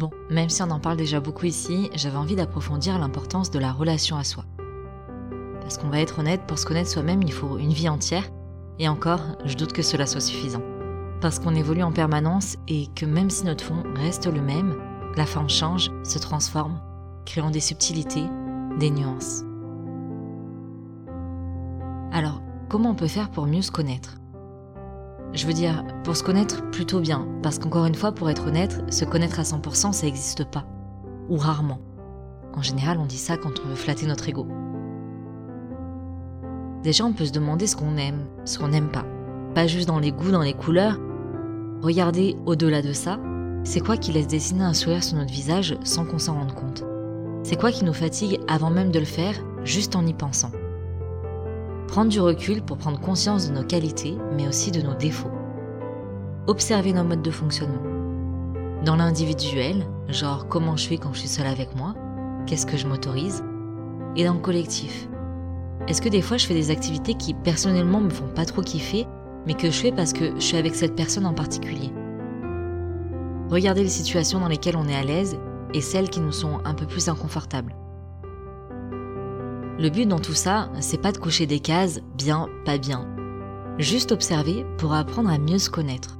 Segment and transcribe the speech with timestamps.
[0.00, 3.70] Bon, même si on en parle déjà beaucoup ici, j'avais envie d'approfondir l'importance de la
[3.70, 4.46] relation à soi.
[5.60, 8.24] Parce qu'on va être honnête, pour se connaître soi-même, il faut une vie entière,
[8.78, 10.62] et encore, je doute que cela soit suffisant.
[11.20, 14.74] Parce qu'on évolue en permanence et que même si notre fond reste le même,
[15.18, 16.80] la forme change, se transforme,
[17.26, 18.24] créant des subtilités,
[18.78, 19.42] des nuances.
[22.10, 24.16] Alors, comment on peut faire pour mieux se connaître?
[25.32, 28.82] Je veux dire, pour se connaître plutôt bien, parce qu'encore une fois, pour être honnête,
[28.92, 30.64] se connaître à 100%, ça n'existe pas.
[31.28, 31.78] Ou rarement.
[32.54, 34.46] En général, on dit ça quand on veut flatter notre ego.
[36.82, 39.04] Déjà, on peut se demander ce qu'on aime, ce qu'on n'aime pas.
[39.54, 40.98] Pas juste dans les goûts, dans les couleurs.
[41.82, 43.20] Regardez au-delà de ça,
[43.62, 46.84] c'est quoi qui laisse dessiner un sourire sur notre visage sans qu'on s'en rende compte?
[47.42, 50.50] C'est quoi qui nous fatigue avant même de le faire, juste en y pensant?
[51.90, 55.32] Prendre du recul pour prendre conscience de nos qualités, mais aussi de nos défauts.
[56.46, 57.82] Observer nos modes de fonctionnement.
[58.84, 61.96] Dans l'individuel, genre comment je suis quand je suis seule avec moi,
[62.46, 63.42] qu'est-ce que je m'autorise,
[64.14, 65.08] et dans le collectif.
[65.88, 69.08] Est-ce que des fois je fais des activités qui personnellement me font pas trop kiffer,
[69.44, 71.92] mais que je fais parce que je suis avec cette personne en particulier?
[73.48, 75.36] Regardez les situations dans lesquelles on est à l'aise
[75.74, 77.74] et celles qui nous sont un peu plus inconfortables.
[79.80, 83.08] Le but dans tout ça, c'est pas de cocher des cases bien, pas bien.
[83.78, 86.18] Juste observer pour apprendre à mieux se connaître.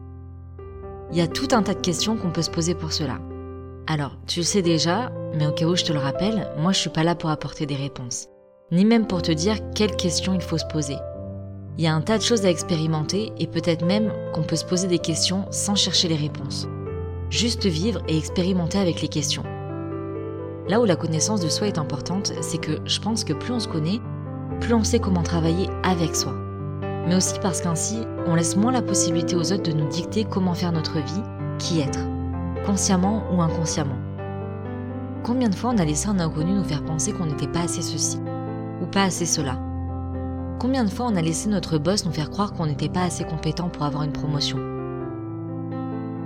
[1.10, 3.18] Il y a tout un tas de questions qu'on peut se poser pour cela.
[3.86, 6.78] Alors, tu le sais déjà, mais au cas où je te le rappelle, moi je
[6.78, 8.28] suis pas là pour apporter des réponses,
[8.72, 10.96] ni même pour te dire quelles questions il faut se poser.
[11.76, 14.64] Il y a un tas de choses à expérimenter et peut-être même qu'on peut se
[14.64, 16.66] poser des questions sans chercher les réponses.
[17.28, 19.44] Juste vivre et expérimenter avec les questions.
[20.70, 23.58] Là où la connaissance de soi est importante, c'est que je pense que plus on
[23.58, 24.00] se connaît,
[24.60, 26.32] plus on sait comment travailler avec soi.
[27.08, 27.98] Mais aussi parce qu'ainsi,
[28.28, 31.22] on laisse moins la possibilité aux autres de nous dicter comment faire notre vie,
[31.58, 31.98] qui être,
[32.64, 33.98] consciemment ou inconsciemment.
[35.24, 37.82] Combien de fois on a laissé un inconnu nous faire penser qu'on n'était pas assez
[37.82, 38.20] ceci,
[38.80, 39.58] ou pas assez cela?
[40.60, 43.24] Combien de fois on a laissé notre boss nous faire croire qu'on n'était pas assez
[43.24, 44.69] compétent pour avoir une promotion?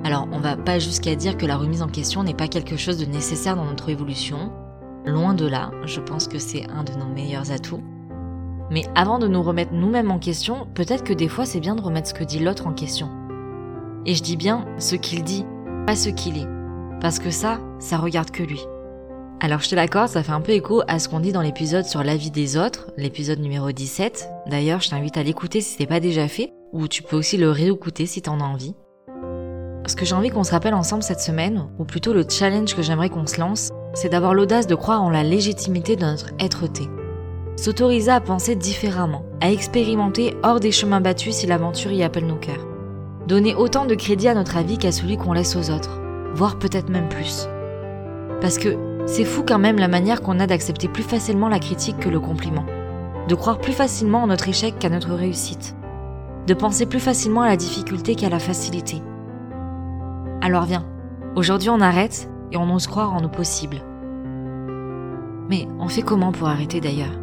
[0.04, 2.98] Alors, on va pas jusqu'à dire que la remise en question n'est pas quelque chose
[2.98, 4.53] de nécessaire dans notre évolution.
[5.06, 7.82] Loin de là, je pense que c'est un de nos meilleurs atouts.
[8.70, 11.81] Mais avant de nous remettre nous-mêmes en question, peut-être que des fois c'est bien de
[11.81, 13.09] remettre ce que dit l'autre en question.
[14.04, 15.47] Et je dis bien ce qu'il dit,
[15.87, 16.48] pas ce qu'il est.
[17.00, 18.60] Parce que ça, ça regarde que lui.
[19.41, 21.86] Alors je te l'accorde, ça fait un peu écho à ce qu'on dit dans l'épisode
[21.86, 24.28] sur la vie des autres, l'épisode numéro 17.
[24.48, 27.50] D'ailleurs, je t'invite à l'écouter si c'est pas déjà fait, ou tu peux aussi le
[27.50, 28.75] réécouter si t'en as envie.
[29.87, 32.81] Ce que j'ai envie qu'on se rappelle ensemble cette semaine, ou plutôt le challenge que
[32.81, 36.89] j'aimerais qu'on se lance, c'est d'avoir l'audace de croire en la légitimité de notre être-té.
[37.56, 42.37] S'autoriser à penser différemment, à expérimenter hors des chemins battus si l'aventure y appelle nos
[42.37, 42.67] cœurs.
[43.28, 46.01] Donner autant de crédit à notre avis qu'à celui qu'on laisse aux autres,
[46.34, 47.47] voire peut-être même plus.
[48.41, 51.99] Parce que c'est fou quand même la manière qu'on a d'accepter plus facilement la critique
[51.99, 52.65] que le compliment.
[53.28, 55.77] De croire plus facilement en notre échec qu'à notre réussite.
[56.47, 59.03] De penser plus facilement à la difficulté qu'à la facilité
[60.44, 60.84] alors viens,
[61.37, 63.81] aujourd'hui on arrête et on ose croire en nos possibles.
[65.49, 67.19] Mais on fait comment pour arrêter d'ailleurs?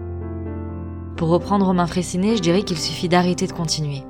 [1.17, 4.03] Pour reprendre Romain Fressinet, je dirais qu'il suffit d'arrêter de continuer.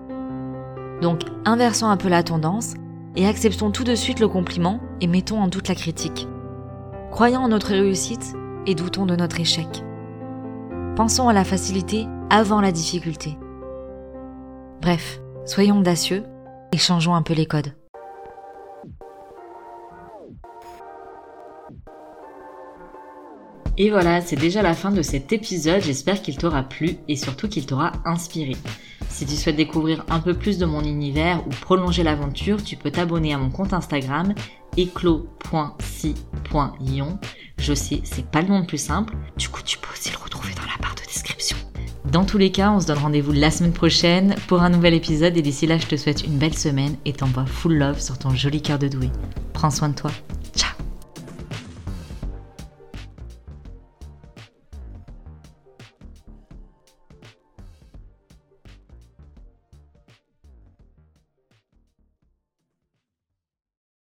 [1.01, 2.75] Donc inversons un peu la tendance
[3.17, 6.29] et acceptons tout de suite le compliment et mettons en doute la critique.
[7.11, 8.33] Croyons en notre réussite
[8.65, 9.83] et doutons de notre échec.
[10.95, 13.37] Pensons à la facilité avant la difficulté.
[14.81, 16.23] Bref, soyons audacieux
[16.71, 17.73] et changeons un peu les codes.
[23.83, 25.81] Et voilà, c'est déjà la fin de cet épisode.
[25.81, 28.55] J'espère qu'il t'aura plu et surtout qu'il t'aura inspiré.
[29.09, 32.91] Si tu souhaites découvrir un peu plus de mon univers ou prolonger l'aventure, tu peux
[32.91, 34.35] t'abonner à mon compte Instagram
[34.77, 35.19] éclos.si.ion.
[37.57, 39.15] Je sais, c'est pas le nom le plus simple.
[39.35, 41.57] Du coup, tu peux aussi le retrouver dans la barre de description.
[42.05, 45.35] Dans tous les cas, on se donne rendez-vous la semaine prochaine pour un nouvel épisode
[45.35, 48.29] et d'ici là, je te souhaite une belle semaine et t'envoie full love sur ton
[48.35, 49.09] joli cœur de doué.
[49.53, 50.11] Prends soin de toi.